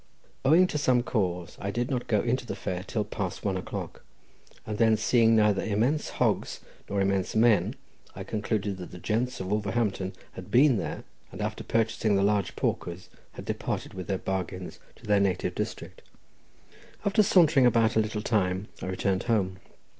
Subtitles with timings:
[0.43, 4.01] Owing to some cause, I did not go into the fair till past one o'clock,
[4.65, 7.75] and then, seeing neither immense hogs nor immense men,
[8.15, 12.53] I concluded that the gents of Wolverhampton had been there, and after purchasing the larger
[12.53, 16.01] porkers, had departed with their bargains to their native district.
[17.05, 19.59] After sauntering about a little time, I returned home.